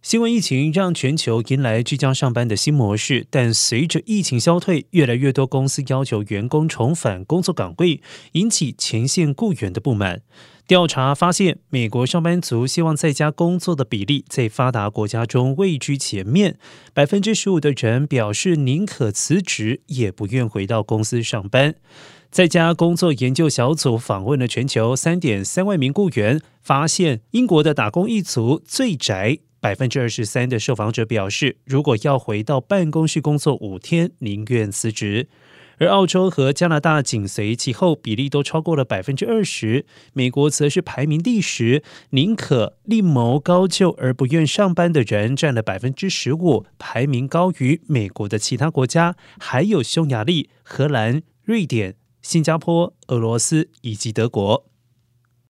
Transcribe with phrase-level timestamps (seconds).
[0.00, 8.00] 新冠疫情让全球迎来居家上班的新模式，但随着疫情消退，越来越多公司要求员工重返工作岗位，
[8.32, 10.22] 引起前线雇员的不满。
[10.68, 16.58] 调查发现，美国上班族希望在家工作的比例在发达国家中位居前面，
[16.94, 21.74] 百分之十五的人表示宁可辞职也不愿回到公司上班。
[22.30, 29.38] 在家工作研究小组访问了全球三点三万名雇员，发现英国的打工一族最宅。
[29.60, 35.28] 百分之二十三的受访者表示，如果要回到办公室工作五天，宁愿辞职。
[35.80, 39.86] 而澳洲和加拿大紧随其后，比例都超过了百分之二十。
[40.12, 54.64] 美国则是排名第十，宁可另谋高就而不愿上班的人占了百分之十五，排名高于美国的其他国家，还有匈牙利、荷兰、瑞典、新加坡、俄罗斯以及德国。